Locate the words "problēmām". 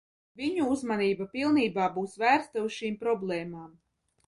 3.07-3.71